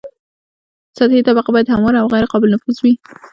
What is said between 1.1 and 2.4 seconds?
طبقه باید همواره او غیر